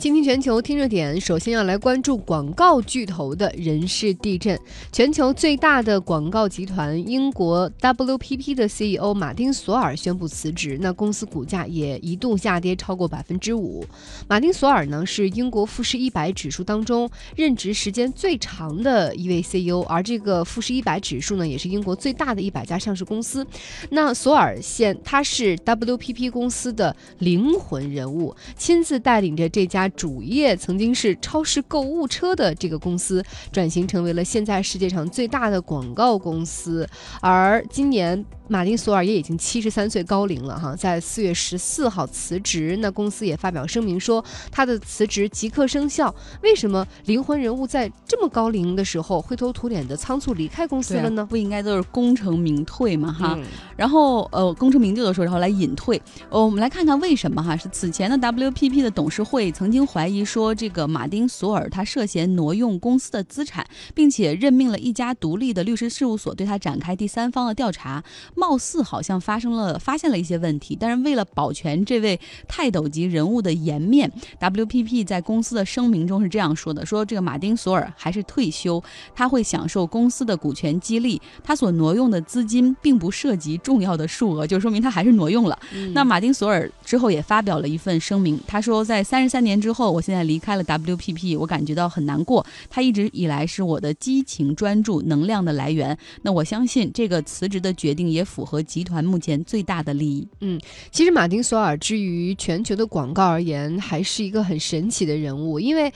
[0.00, 4.58] 倾听全球听热点，首先要来关注广告巨头的人事地震。
[4.90, 13.84] 全球最大的广告集团英国 WPP 的 CEO 马丁·索尔宣布辞职，那公司股价也一度下跌超过百分之五。
[14.26, 17.06] 马丁·索尔呢是英国富时一百指数当中
[17.36, 23.46] 任职时间最长的一位 CEO，而这个富时一百指数呢也是英国最大的一百家上市公司。
[23.90, 29.89] 那索尔现他是 WPP 公司的灵魂人物，亲自带领着这家。
[29.90, 36.88] 主业曾经是超市购物车的这个公司，转型成为了现在世界上最大的广告公司，
[37.20, 38.24] 而今年。
[38.50, 42.76] 马丁·索尔也已经七十三岁高龄了哈，在四月十四号辞职。
[42.80, 46.12] 那公司也发表声明说，他的辞职即刻生效。
[46.42, 51.24] 为什么灵魂人物在这么高龄的时候灰头土脸的仓促离开公司了呢？
[51.24, 53.38] 不应该都是功成名退嘛哈？
[53.76, 56.02] 然后呃，功成名就的时候，然后来隐退。
[56.28, 57.56] 呃，我们来看看为什么哈？
[57.56, 68.02] 是此前的 WPP 的董事会曾经怀疑说，这个马丁·索尔他涉嫌挪用公司的资产，并且任命了一家独立的律师事务所对他展开第三方的调查。
[68.40, 74.10] 貌似好像发生了发现了一些问题，但是为了保全这位泰斗级人物的颜面
[74.40, 78.82] ，WPP 在公司的声明中是这样说的：说这个马丁·索尔还是退休，
[79.14, 85.58] 他会享受公司的股权激励，他所挪用的资金并不涉及重要的数额，就说明他还是挪用了。
[85.92, 92.46] 那马丁·索尔之后也发表了一份声明，他说在三十三年之后，我现在离开了 WPP，我感觉到很难过。
[92.70, 95.94] 他一直以来是我的激情、专注、能量的来源。
[96.22, 98.24] 那我相信这个辞职的决定也。
[98.30, 100.28] 符合集团目前最大的利益。
[100.40, 100.60] 嗯，
[100.92, 105.92] 其实马丁·索尔之于全球的广告而言，还是一个很神奇的人物，因为。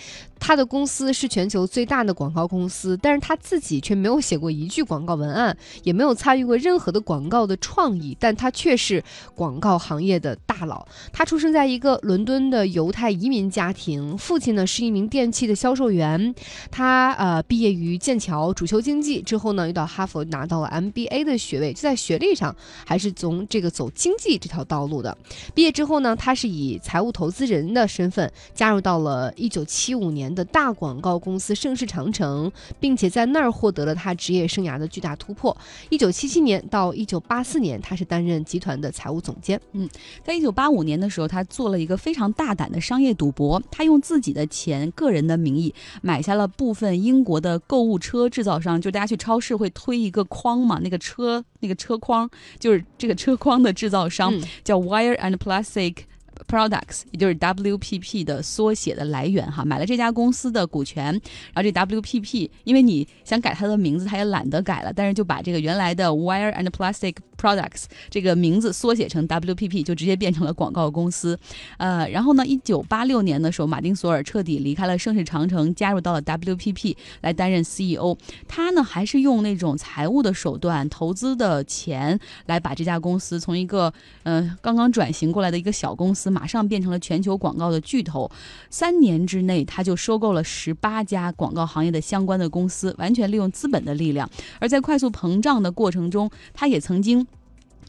[0.47, 9.03] 他的公司是全球最大的广告公司，但是他自己却没有写过一句广告文案，也没有参与过任何的广告的创意，但他却是
[9.34, 10.86] 广告行业的大佬。
[11.14, 16.34] 他出生在一个伦敦的犹太移民家庭，父亲呢是一名电器的销售员。
[16.70, 22.55] 他呃毕业于剑桥，主修经济，之后呢又到哈佛拿到了 MBA 的学位，就在学历上
[22.85, 25.17] 还是从这个走经济这条道路的。
[25.55, 30.33] 毕业之后呢，他是以财务投资人的身份加入到了1975年。
[30.34, 32.50] 的大广告公司盛世长城，
[32.80, 35.56] 并且在那儿获得了他职业生涯的巨大突破。
[35.90, 39.61] 一九七七年到一九八四年，他是担任集团的财务总监。
[39.72, 39.89] 嗯，
[40.24, 45.72] 在一九八五年的时候，他做了一个非常大胆的商业赌博，他用自己的钱、个人的名义
[46.02, 48.80] 买下了部分英国的购物车制造商。
[48.80, 52.28] 就大家去超市会推一个筐嘛，那个车那个车筐
[52.58, 54.34] 就是这个车筐的制造商，
[54.64, 55.98] 叫 Wire and Plastic。
[56.47, 61.07] Products，也就是 WPP 的缩写的来源哈，买了这家公司的股权，
[61.53, 71.39] 然后这 WPP，因为你想改它的名字，他也懒得改了，但是就把这个原来的 Wire and Plastic Products 这个名字缩写成 WPP，就直接变成了广告公司。
[71.79, 78.17] 呃，然后呢，一九八六年的时候，马丁索尔彻底离开了盛世长城，加入到了 WPP 来担任 CEO。
[78.47, 83.93] 他呢，还是用那种财务的手段，投资的钱来把这家公司从一个
[84.25, 86.33] 呃刚刚转型过来的一个小公司。
[86.34, 88.28] 马上变成了全球广告的巨头，
[88.68, 94.28] 三年之内他就收购了十八家广告行业的相关的公司，完全利用资本的力量。
[94.58, 97.24] 而在快速膨胀的过程中，他也曾经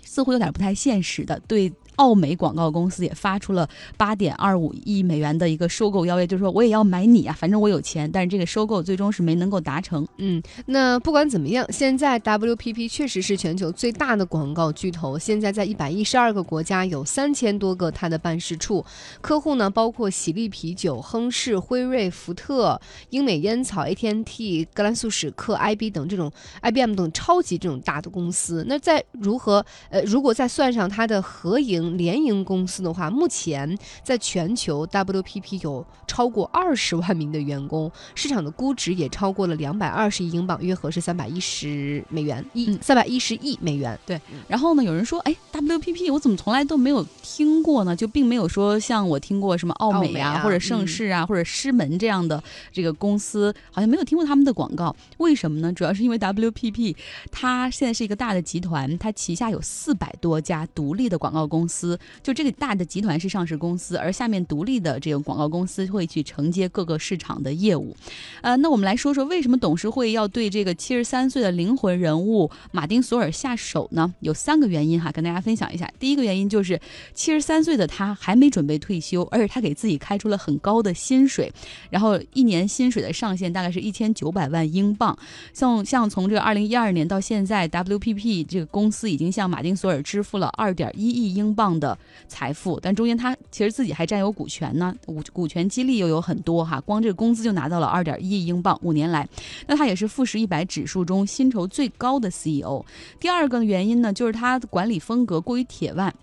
[0.04, 1.74] 似乎有点不太现实的对。
[1.96, 3.68] 奥美广告公司也发出了
[3.98, 8.10] 八点二五亿美元的一个收购邀约，就是说我也要买你啊，反正我有钱。
[8.12, 10.06] 但是这个收购最终是没能够达成。
[10.18, 18.84] 嗯，那不管怎么样，现在 WPP 确实是全球最大的广告巨头，现在在一百一十二个国家有三千多个它的办事处，
[19.22, 22.80] 客户呢包括喜力啤酒、亨氏、辉瑞、福特、
[23.12, 26.32] 英美烟草、AT&T、格兰素史克、IB 等这种
[26.62, 28.66] IBM 等超级这种大的公司。
[28.68, 31.85] 那在如何呃，如果再算上它的合营。
[31.98, 43.98] 联营公司的话，目前在全球 WPP 有超过二十万名的员工，市场的估值也超过了两百二十亿英镑，约合是三百一十美元，一三百一十亿美元。
[44.06, 47.96] 对，然后呢，有人说，哎，WPP 我怎么从来都没有听过呢？
[47.96, 54.96] 就并没有说像我听过什么奥美啊，或者盛世啊，或者狮门这样的这个公司，好像没有听过他们的广告。
[55.18, 55.72] 为什么呢？
[55.74, 56.96] 主要是因为 WPP
[57.32, 61.75] 它现在是一个大的集团，它旗下有四百多家独立的广告公司。
[61.76, 67.96] 司就这个大的集团是上市公司，而下面独立的这个广告公司会去承接各个市场的业务。
[68.42, 74.14] 呃，那我们来说说为什么董事会要对这个七十三岁的灵魂人物马丁索尔下手呢？
[74.22, 75.92] 有三个原因哈，跟大家分享一下。
[76.00, 76.80] 第一个原因就是
[77.14, 81.52] 七十三岁的他还没准备退休，而且他给自己开出了很高的薪水，
[81.90, 85.18] 然后一年薪水的上限大概是一千九百万英镑。
[85.54, 91.65] 像像从这个二零一二年到现在，WPP 这个公司已经向马丁索尔支付了二点一亿英镑。
[91.80, 91.98] 的
[92.28, 99.28] 财富，但中间他其实自己还占有股权呢，股股权激励又有很多哈，光这个工资就拿到了二点一亿英镑，五年来，
[99.68, 102.84] 那他也是富时一百指数中薪酬最高的 CEO。
[103.20, 106.14] 第二个原因呢，就是他管理风格过于铁腕。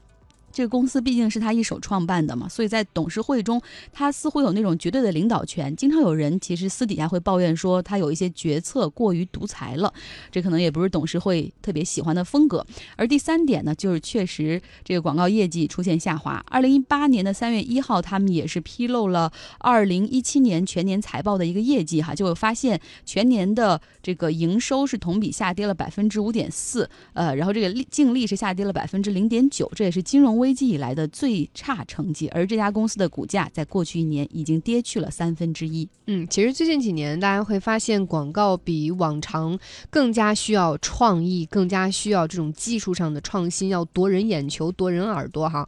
[0.53, 3.61] 这个公司毕竟是他一手创办的嘛，所以在董事会中，
[3.93, 5.75] 他似乎有那种绝对的领导权。
[5.75, 9.93] 经常有人其实私底下会抱怨说，他有一些决策过于独裁了，
[10.31, 12.65] 这可能也不是董事会特别喜欢的风格。
[12.97, 16.45] 而第三点呢，就是确实这个广告业绩出现下滑。
[16.49, 30.42] 二零一八年的三月一号，他们也是披露了二零一七年全年财报的一个业绩哈，就会发现全年的这个营收是同比下跌了百分之五点四，呃，然后这个利净利是下跌了百分之零点九，这也是金融。
[30.43, 35.89] 危机以来的最差成绩，而这家公司的股价在过去一年已经跌去了三分之一。
[36.09, 39.57] 嗯，其实最近几年，大家会发现广告比往常
[39.89, 45.67] 更加需要创意，更加需要这种技术上的创新，要夺人眼球、夺人耳朵哈。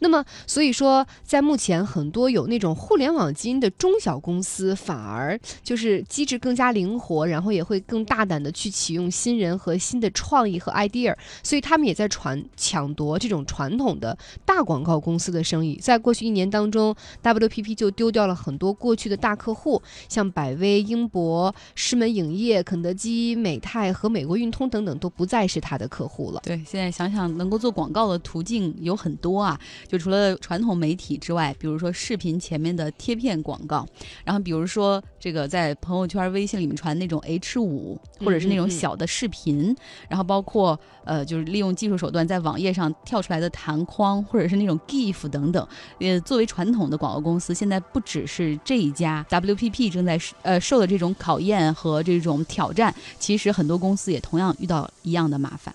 [0.00, 14.15] 那么，所以说，在目前很多有那种互联网基因的中小公司，反而就是机制更加灵活，然后也会更大胆的去启用新人和新的创意和 idea，所以他们也在传抢夺这种传统的。
[14.44, 26.40] 大广告公司的生意，在过去一年当中，WPP 就丢掉了很多过去的大客户，像百威、英博、狮门影业、肯德基、美泰和美国运通等等，都不再是他的客户了。
[26.44, 29.58] 对，现在想想，能够做广告的途径有很多啊，
[29.88, 33.86] 就除了传统媒体之外，比如说视频前面的贴片广告，
[34.24, 39.74] 然后比如说这个在朋友圈、微信里面传那种 H 五，或者是那种小的视频，
[40.08, 44.05] 然后包括呃，就是利用技术手段在网页上跳出来的弹框。
[44.28, 45.68] 或者是那种 GIF 等等，
[46.00, 55.74] 呃，作为传统的广告公司，现在不只是这一家 WPP 正在呃受的这种考验和这种挑战，其实很多公司也同样遇到一样的麻烦。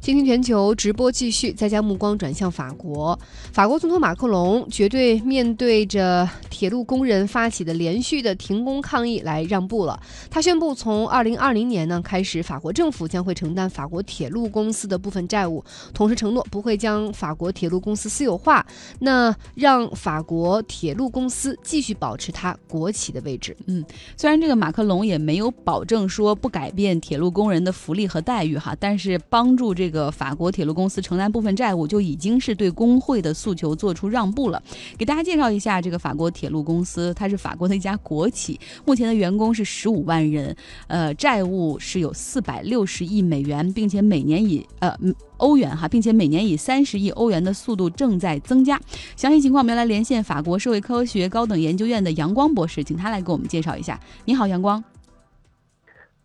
[0.00, 3.18] 倾听全球直播继续，再将目光转向法国。
[3.52, 10.00] 法国总统马克龙绝对面对着铁路工人发起的连续的停工抗议来让步了。
[10.30, 15.62] 他宣布，从二零二零年呢开始，法国政府将会承担法国铁路公司的部分债务，
[15.92, 18.64] 同时承诺不会将法国铁路公司私有化，
[19.00, 23.54] 那让法国铁路公司继续保持它国企的位置。
[23.66, 23.84] 嗯，
[24.16, 29.89] 虽然这个马克龙也没有保证说不改变铁路工人的福利和待遇哈，但是帮助这。
[29.90, 34.62] 这个法国铁路公司承担部分债务，就已经是对工会的诉求做出让步了。
[34.96, 40.54] 给大家介绍一下，这个法国铁路公司，它是法国的一家国企，目前的员工是十五万人，
[40.86, 44.96] 呃，债务是有四百六十亿美元，并且每年以呃
[45.38, 48.80] 欧元哈，并且每年以三十亿欧元的速度正在增加。
[49.16, 53.98] 详细情况，我们要来连线法国社会科学高等研究院的杨光博士，请他来给我们介绍一下。
[54.24, 54.84] 你好，杨光。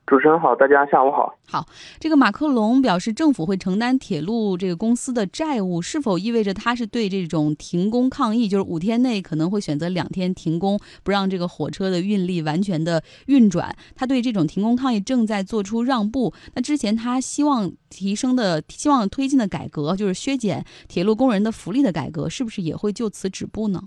[0.08, 1.36] 主持人好，大家下午好。
[1.48, 1.66] 好，
[2.00, 13.76] 这个马克龙表示政府会承担铁路这个公司的债务，是否意味着他是对这种停工抗议，就是五天内可能会选择两天停工，不让这个火车的运力完全的运转？
[13.96, 16.32] 他对这种停工抗议正在做出让步。
[16.54, 23.82] 那之前他希望提升的、希望推进的改革，就是削减铁路工人的福利的改革，是不是也会就此止步呢？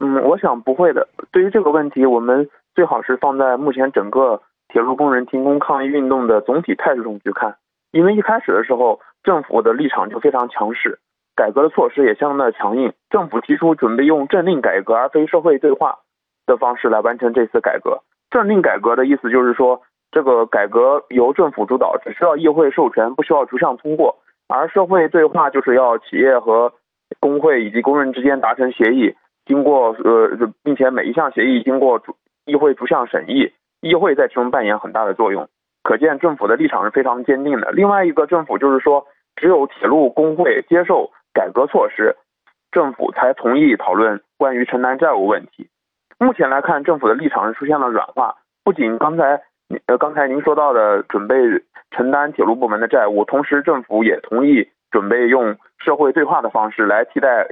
[0.00, 1.08] 嗯，我想不会的。
[1.32, 2.46] 对于这个问题，我们。
[2.74, 7.56] 最好是放在目前整个铁路工人停工抗议运动的总体态势中去看，
[7.92, 10.98] 因为一开始的时候，政府的立场就非常强势，
[11.36, 12.92] 改革的措施也相当的强硬。
[13.10, 15.98] 政府提出准备用政令改革而非社会对话
[16.46, 18.00] 的方式来完成这次改革。
[18.30, 24.16] 政令改革的意思就是说，这个改革由政府主导，只需要议会授权，不需要逐项通过；
[24.48, 26.72] 而社会对话就是要企业和
[27.20, 29.14] 工会以及工人之间达成协议，
[29.46, 30.30] 经过呃，
[30.64, 32.16] 并且每一项协议经过主。
[32.44, 35.48] 议会逐项审议，议会在其中扮演很大的作用，
[35.82, 37.70] 可见政府的立场是非常坚定的。
[37.72, 42.16] 另外一个，政府就是说，只有铁路工会接受改革措施，
[42.70, 45.68] 政府才同意讨论关于承担债务问题。
[46.18, 49.42] 目前来看，政府的立场是出现了软化，不仅刚才
[49.86, 51.36] 呃刚才您说到的准备
[51.90, 57.48] 承担铁路部门的债务，同时政府也同意准备用社会对话的方式来替代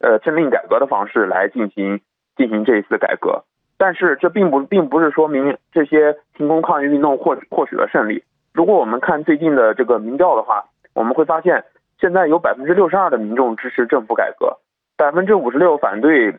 [0.00, 2.00] 呃政令改革的方式来进行
[2.36, 3.44] 进行这一次改革。
[3.80, 8.22] 但是这并不并不是说明这些停工抗议运动获获取了胜利。
[8.52, 11.64] 如果我们看最近的这个民调的话，我们会发现，
[11.98, 14.58] 现在有百分之六十二的民众支持政府改革，
[14.98, 16.36] 百分之五十六反对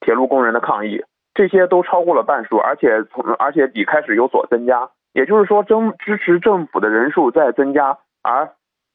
[0.00, 4.90] 铁路工人的抗议，这些都超过了半数，而且从而且比开始有所增加。
[5.12, 8.50] 也就是说，政支持政府的人数在增加，而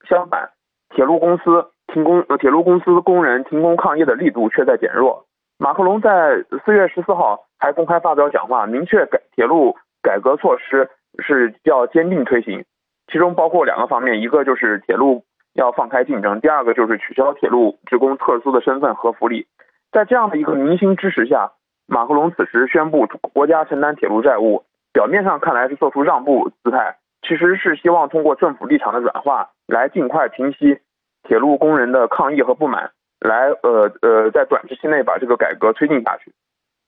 [0.10, 0.50] 相反，
[0.90, 5.26] 铁路公司停工呃，铁路公司工人停工抗议的力度却在减弱。
[5.58, 12.66] 马克龙在四月十四号还公开发表讲话，明确改铁路改革措施是要坚定推行。
[13.12, 19.48] 其中包括两个方面，一个就是铁路要放开竞争，第二个就是取消铁路职工特殊的身份和福利。
[19.92, 21.52] 在这样的一个民心支持下，
[21.88, 30.80] 马克龙此时宣布国家承担铁路债务，表面上看来是做出让步姿态，其实是希望通过政府立场的软化，来尽快平息
[31.24, 36.34] 铁路工人的抗议和不满，来呃呃在短时期内把这个改革推进下去。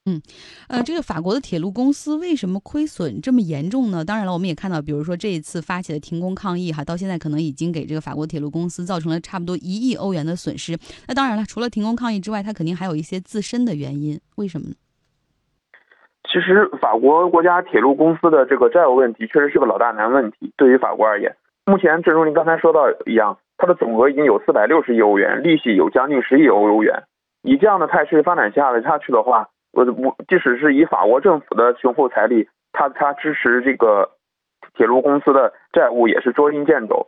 [0.10, 0.22] 嗯，
[0.70, 4.06] 呃，这个法国的铁路公司为什么亏损这么严重呢？
[4.06, 10.78] 当然了，我们也看到，比如说这一次发起的停工抗议，哈，到现在可能已经给这个法国铁路公司造成了差不多一亿欧元的损失。
[11.10, 14.18] 那当然了，除了停工抗议之外，它肯定还有一些自身的原因。
[14.38, 14.76] 为什么呢？
[16.24, 20.54] 其实，法国国家铁路公司的这个债务问题确实是个老大难问题。
[20.56, 21.36] 对于法国而言，
[21.66, 27.04] 目前正如您刚才说到一样，它的总额已经有四百六十亿欧元，利息有将近十亿欧元。
[27.44, 34.10] 以这样的态势发展下来下去的话，我我即使是以法国政府的雄厚财力，他他支持这个
[34.74, 37.06] 铁路公司的债务也是捉襟见肘。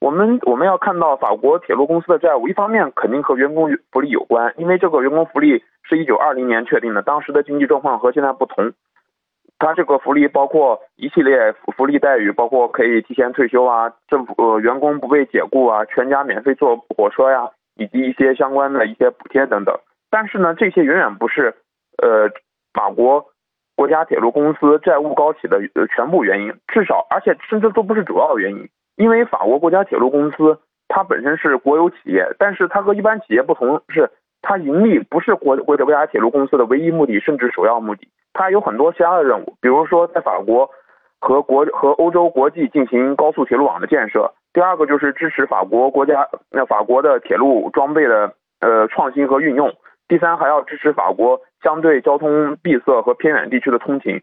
[0.00, 8.72] 我们我们要看到法国铁路公司的债务，一方面肯定和员工福利有关，因为这个员工福利是一九二零年确定的，当时的经济状况和现在不同。
[9.58, 19.78] 它这个福利包括一系列福利待遇，包括可以提前退休啊，政府呃员工不被解雇啊，全家免费坐火车呀，以及一些相关的一些补贴等等。
[20.10, 21.54] 但是呢，这些远远不是。
[22.02, 22.30] 呃，
[22.72, 23.26] 法国
[23.76, 25.60] 国家铁路公司债务高企的
[25.94, 28.68] 全部原因，至少而且甚至都不是主要原因。
[28.96, 34.10] 因为法国国家铁路公司它本身是国有企业，但是它和一般企业不同，是
[34.40, 38.08] 它盈利不是国国国家铁路公司的唯一目的，甚至首要目的。
[38.32, 40.70] 它有很多其他的任务，比如说在法国
[41.20, 44.32] 和国和欧洲国际进行高速铁路网的建设。
[44.52, 49.74] 第二个就是支持法国国家那法国的铁路装备的呃创新和运用。
[50.08, 54.20] 第三，还要支持法国相对交通闭塞和偏远地区的通勤。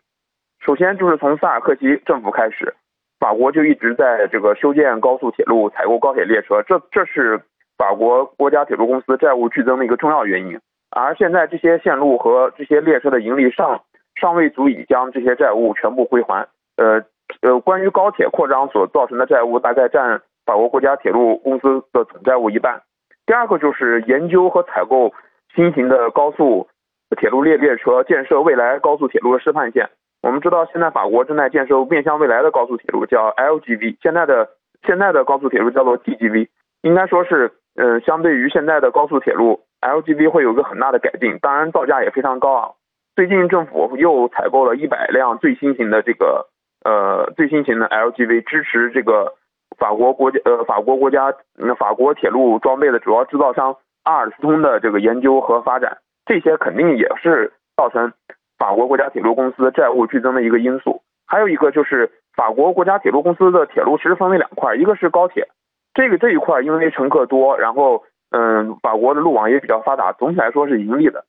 [0.66, 2.74] 首先，就是从萨尔克西政府开始，
[3.20, 7.42] 法国就一直在这个修建高速铁路、采购高铁列车，这这是
[7.78, 10.60] 法国国家铁路公司债务剧增的一个重要原因。
[10.92, 13.82] 而现在，这些线路和这些列车的盈利尚
[14.16, 16.48] 尚未足以将这些债务全部归还。
[16.78, 17.04] 呃
[17.42, 22.82] 呃，关于高铁扩张所造成的债务，大概占法国国家铁路公司的总债务一半。
[23.26, 25.14] 第二个就是研究和采购。
[25.56, 26.68] 新型的高速
[27.16, 29.90] 铁路列列车建设未来高速铁路的示范线。
[30.22, 33.98] 我们知道，现在法国正在建设面向未来的高速铁路，叫 LGV。
[34.02, 34.50] 现在的
[34.86, 36.48] 现在的高速铁路叫做 DGV，。
[36.82, 42.72] 应该说是，呃，相对于现在的高速铁路，LGV 会有一个很大的改进，当然造价也非常高啊。
[43.16, 46.48] 最近政府又采购了一百辆最新型的这个
[46.84, 49.34] 呃最新型的 LGV，支持这个
[49.78, 51.34] 法国国家呃法国国家
[51.78, 53.76] 法国铁路装备的主要制造商。
[54.04, 58.14] 阿尔斯通的这个研究和发展，这些肯定也是造成
[58.58, 61.02] 法国国家铁路公司债务剧增的一个因素。
[61.26, 65.48] 还有一个就是法国国家铁路公司的铁路其实分为两块，一个是高铁，
[65.94, 71.26] 这个这一块因为乘客多，然后嗯，法国的路网也比较发达，总体来说是盈利的。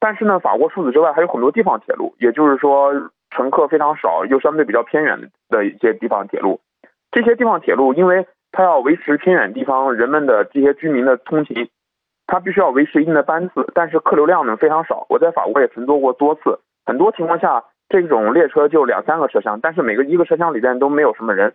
[0.00, 2.92] 但是呢，法国除此之外还有很多地方铁路，也就是说
[3.30, 6.60] 乘客非常少又相对比较偏远的一些地方铁路。
[7.10, 11.68] 这些地方铁路因为它要维持偏远地方人们的这些居民的通勤。
[12.26, 15.06] 它必须要维持一定的班次，但是客流量呢非常少。
[15.10, 21.54] 我在法国也乘坐过多次，很多情况下这种列车就两三个车厢，但是每个一个车厢里边都没有什么人。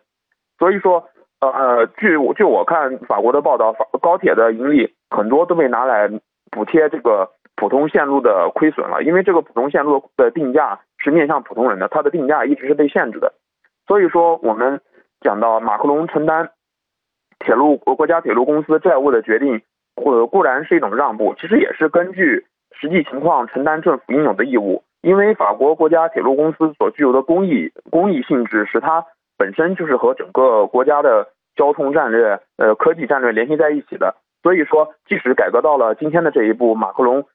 [0.59, 1.09] 所以说，
[1.41, 6.07] 呃呃，据据我看法国的报道，法高铁的盈利很多都被拿来
[6.51, 13.33] 补贴这个普通线路的亏损了，因为这个普通线路的定价是面向普通人的，它的定价一直是被限制的。
[13.87, 14.79] 所以说，我们
[15.21, 16.51] 讲到马克龙承担
[17.39, 19.61] 铁路国国家铁路公司债务的决定。
[19.95, 24.83] 呃，固然是一种让步，其实也是根据实际情况承担政府应有的义务。
[25.01, 29.05] 因为法国国家铁路公司所具有的公益公益性质，使它
[29.37, 34.15] 本身就是和整个国家的交通战略、呃科技战略联系在一起的。
[34.43, 37.25] 所以说，即使改革到了今天的这一步，马克龙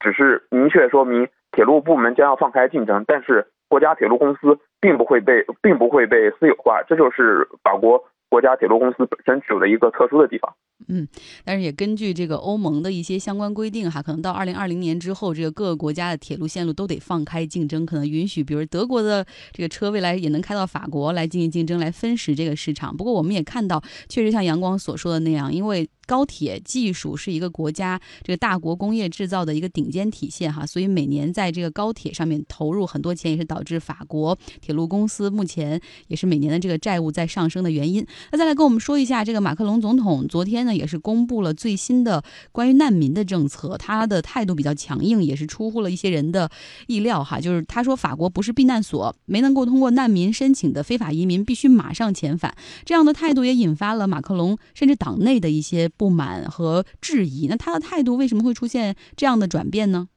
[0.00, 10.50] 只是明确说明铁路部门将要放开竞争，但是国家铁路公司并不会被并不会被私有化，这就是法国国家铁路公司本身具有的一个特殊的地方。
[10.88, 11.06] 嗯，
[11.44, 22.96] 但是也根据这个欧盟的一些相关规定哈，可能到二零二零年之后，这个各个国家的铁路线路都得放开竞争，可能允许，比如德国的这个车未来也能开到法国来进行竞争，来分食这个市场。
[22.96, 38.04] 不过我们也看到，确实像阳光所说的那样，因为高铁技术是一个国家这个大国工业制造的一个顶尖体现哈，所以每年在这个高铁上面投入很多钱，也是导致法国铁路公司目前也是每年的这个债务在上升的原因。
[38.30, 46.50] 那再来跟我们说一下，这个马克龙总统昨天呢也是公布了最新的关于难民的政策，他的态度比较强硬，也是出乎了一些人的
[46.88, 47.40] 意料哈。
[47.40, 52.54] 就是他说法国不是避难所，没能够通过难民申请的非法移民必须马上遣返，
[52.84, 55.88] 这样的态度也引发了马克龙甚至党内的一些。
[56.02, 60.08] 不满和质疑，那他的态度为什么会出现这样的转变呢？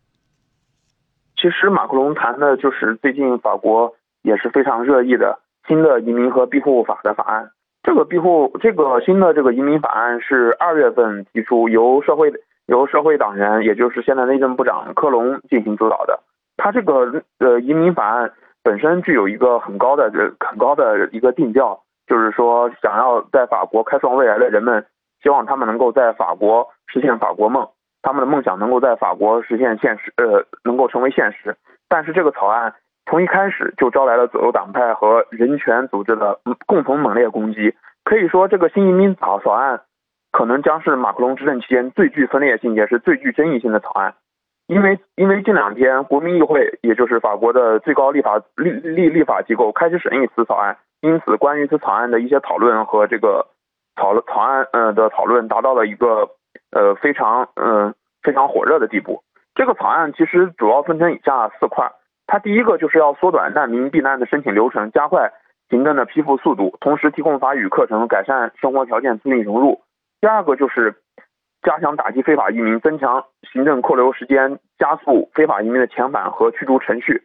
[1.37, 5.37] 其实马克龙谈的就是最近法国也是非常热议的
[5.67, 7.51] 新的移民和庇护法的法案。
[7.83, 12.33] 这个庇护这个新的这个移民法案是二月份提出，由社会
[12.65, 16.19] 由社会党员，也就是现在内政部长科隆进行主导的。
[16.57, 18.31] 他这个呃移民法案
[18.63, 24.83] 本身具有一个很高的很高的一个定调，就是说想要在法国开创未来的人们。
[25.25, 27.67] 希望他们能够在法国实现法国梦，
[28.03, 31.57] 他们的梦想能够在法国实现现实，呃，能够成为现实。
[31.89, 32.75] 但是这个草案
[33.09, 37.73] 从一开始就招来了左右党派和人权组织的共同猛烈攻击。
[38.03, 39.81] 可以说，这个新移民草草案
[40.31, 44.13] 可能将是马克龙执政期间最具分裂性也是最具争议性的草案。
[44.67, 53.47] 因为因为近两天国民议会，也就是法国的最高立法立立立法机构开始审议此草案，因此关于此草案的一些讨论和这个。
[53.95, 56.29] 草草案呃的讨论达到了一个
[56.71, 59.23] 呃非常嗯非常火热的地步。
[59.55, 61.89] 这个草案其实主要分成以下四块，
[62.27, 65.31] 它第一个就是要缩短难民避难的申请流程，加快
[65.69, 69.81] 行政的批复速度，同时提供法语课程，改善生活条件，促进融入。
[70.19, 70.95] 第二个就是
[71.61, 73.23] 加强打击非法移民，增强
[73.53, 77.23] 行政扣留时间，加速非法移民的遣返和驱逐程序。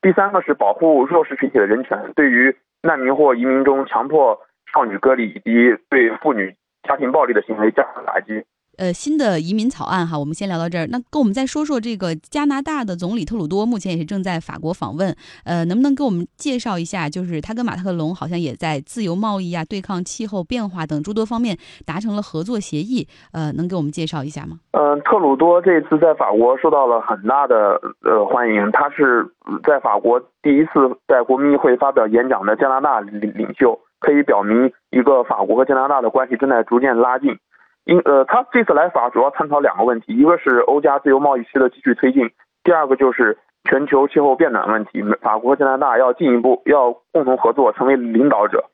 [0.00, 4.38] 第三个是保护弱势群体的人权，对于难民或移民中强迫。
[4.72, 6.54] 少女割礼以及对妇女
[6.88, 8.44] 家庭暴力的行为加强打击。
[8.78, 10.86] 呃，新的移民草案哈，我们先聊到这儿。
[10.86, 15.14] 那跟我们再说说这个加拿大的总理特鲁多，目前也是正在法国访问。
[15.44, 23.06] 呃，能不能给我们介绍一下，就是他跟马特龙好像也在自由贸易啊、对抗气候变化等诸多方面达成了合作协议。
[23.32, 24.58] 呃，能给我们介绍一下吗？
[24.70, 29.30] 嗯，特鲁多这次在法国受到了很大的呃欢迎，他是
[29.68, 30.70] 在法国第一次
[31.06, 33.78] 在国民议会发表演讲的加拿大领领袖。
[34.02, 37.38] 可以表明，一个法国和加拿大的关系正在逐渐拉近。
[37.84, 42.30] 因呃，他这次来法主要探讨两个问题，一个是欧加自由贸易区的继续推进，
[42.62, 45.02] 第二个就是全球气候变暖问题。
[45.20, 48.64] 法国和加拿大要进一步要共同合作，成为领导者。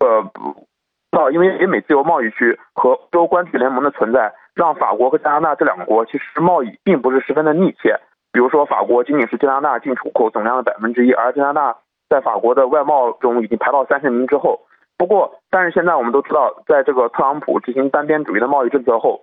[0.00, 0.66] 呃，不
[1.12, 7.96] 到因为北美自由贸易区和欧洲关税联盟的存在，让法国和加拿大这两个国其实贸易并不是十分的密切。
[8.32, 11.76] 比如说，法国仅仅是加拿大进出口总量的百分之一，而加拿大。
[12.10, 14.60] 在法国的外贸中已经排到三十名之后。
[14.98, 19.22] 不过，但是现在我们都知道，在这个特朗普执行单边主义的贸易政策后，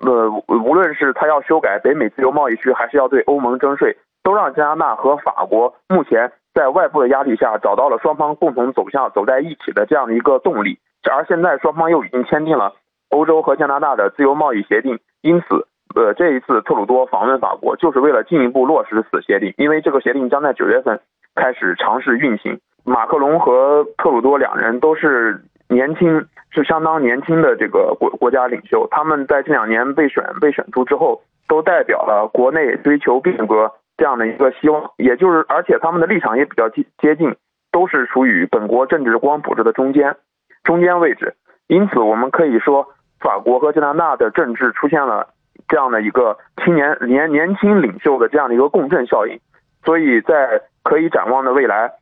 [0.00, 10.78] 呃，无论是他要修改北美自由贸易区，还是要对欧盟征税，都让加拿大和法国目前在外部的压力下找到了双方共同走向走在一起的这样的一个动力。
[11.10, 12.72] 而现在双方又已经签订了
[13.10, 20.98] 欧洲和加拿大的自由贸易协定，因此，呃，这一次特鲁多访问法国就是为了进一步落实此协定，因为这个协定将在九月份。
[21.38, 22.58] 开始尝试运行。
[22.84, 28.88] 马克龙和特鲁多两人都是年轻，是相当年轻的这个国国家领袖。
[28.90, 34.90] 他们在这两年被选被选出之后，都代表了国内追求变革这样的一个希望。
[34.96, 37.36] 也就是，而且他们的立场也比较接接近，
[37.70, 40.16] 都是处于本国政治光谱的中间
[40.64, 41.34] 中间位置。
[41.68, 42.88] 因此，我们可以说，
[43.20, 45.28] 法国和加拿大的政治出现了
[45.68, 49.38] 这样的一个青年年年轻领袖的这样的一个共振效应。
[49.84, 51.92] 所以在可以展望的未来，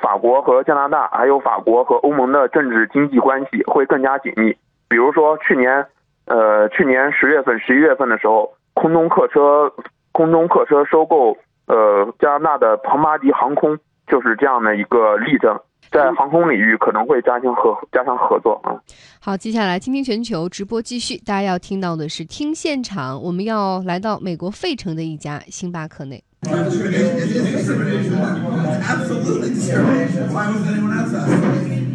[0.00, 4.56] 法国和加拿大，还有法国和欧盟的政治经济关系会更加紧密。
[4.88, 5.84] 比如说去年，
[6.26, 9.72] 呃，去年十月份、十一月份的时候，空中客车
[10.12, 18.78] 空中客车收购呃加拿大的庞巴迪航空，就是这样的一个例证，在航空领域可能会加强合加强合作啊。
[19.20, 26.22] 好，接下来听听全球直播继续，大家要听到的是听现场，我们要来到美国费城的一家星巴克内。
[26.44, 27.16] Discrimination.
[27.16, 28.14] Is discrimination.
[28.14, 30.32] It's absolutely discrimination.
[30.32, 31.87] Why was anyone else asking?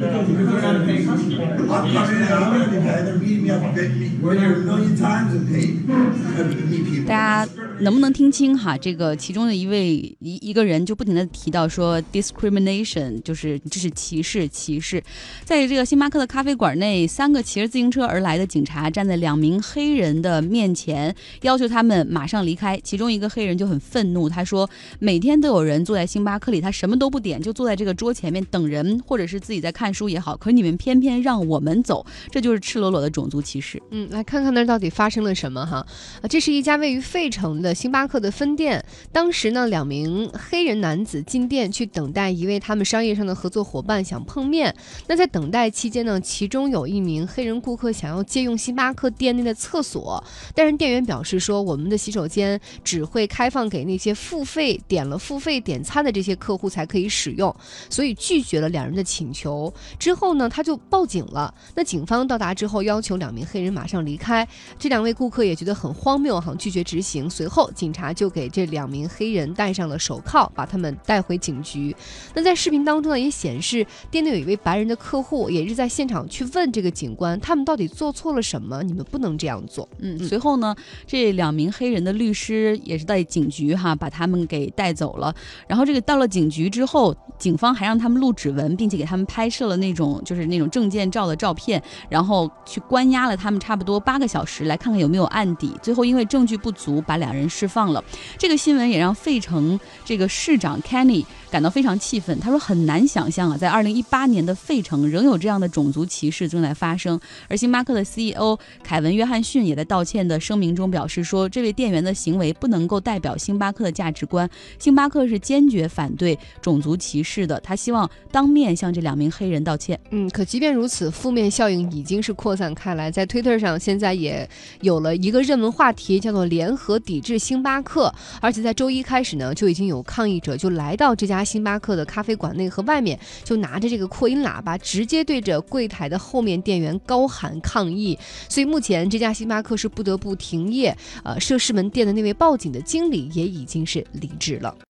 [7.06, 15.04] 大家能不能听清哈这个其中的一位一一个人就不停的提到说 discrimination 就是这是歧视歧视。
[15.44, 22.80] 在这个星巴克的咖啡馆内三个骑着自行车而来的警察站在两名黑人的面前要求他们马上离开。
[22.84, 33.82] 其中一个黑人就很愤怒他说每天都有人坐在星巴克里他什么都不点就坐在这个桌前面等人或者是自己在看书也好，可是你们偏偏让我们走，这就是赤裸裸的种族歧视。
[33.92, 35.86] 嗯，来看看那儿到底发生了什么哈？
[36.22, 38.84] 啊，这是一家位于费城的星巴克的分店。
[39.12, 44.76] 当时呢，两名黑人男子进店去等待一位他们商业上的合作伙伴，想碰面。
[45.08, 50.24] 那在等待期间呢，其中有一名黑人顾客想要借用星巴克店内的厕所，
[50.56, 57.56] 但是店员表示说，我们的洗手间只会开放给那些付费点了付费点餐的这些客户才可以使用，
[57.90, 59.74] 所以拒绝了两人的请求。
[60.00, 61.54] 之后呢，他就报警了。
[61.76, 64.48] 那警方到达之后，要求两名黑人马上离开。
[64.78, 67.30] 这两位顾客也觉得很荒谬，哈，拒绝执行。
[67.30, 71.96] 随后，警察就给这两名黑人戴上了手铐，把他们带回警局。
[72.34, 78.82] 那在视频当中呢，也显示店内有一位白人的客户，也是在现场去问这个警官，他们到底做错了什么？
[78.84, 79.88] 你们不能这样做。
[80.00, 85.34] 嗯，随后呢，这两名黑人的律师也是在警局哈，把他们给带走了。
[85.68, 95.76] 然后这个到了警局之后，警方还让他们录指纹，并且给他们拍摄了那种就是那种证件照的照片，然后去关押了他们差不多八个小时，来看看有没有案底。
[95.82, 98.04] 最后因为证据不足，把两人释放了。
[98.38, 102.40] 这个新闻也让费城这个市长 Kenny 感到非常气愤。
[102.40, 107.20] 他说很难想象啊，在二零一八年的费城仍有这样的种族歧视正在发生。
[107.48, 114.50] 而星巴克的 CEO 凯文约翰逊也在道歉的声明中表示说，这位店员的行为不能够代表星巴克的价值观。
[114.80, 117.60] 星巴克是坚决反对种族歧视的。
[117.60, 120.00] 他希望当面向这两名黑人道歉。
[120.10, 124.50] 嗯，可即便如此，负面效应已经是扩散开来，在 Twitter 上现在也
[124.82, 128.12] 有了一个热门话题，叫做“联合抵制星巴克”。
[128.42, 138.18] 而且在周一开始呢，就已经有抗议者就来到这家星巴克的咖啡馆内和外面，就拿着这个扩音喇叭，直接对着柜台的后面店员高喊抗议。
[138.50, 140.96] 所以目前这家星巴克是不得不停业。
[141.24, 144.76] 呃，涉事门店的那位报警的经理也已经是离职了。